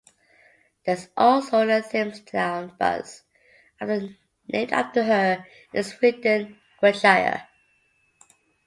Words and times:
There 0.83 0.95
is 0.95 1.09
also 1.15 1.59
a 1.61 1.79
Thamesdown 1.79 2.75
bus 2.79 3.21
named 3.79 4.73
after 4.73 5.03
her 5.03 5.45
in 5.75 5.83
Swindon, 5.83 6.59
Wiltshire. 6.81 7.47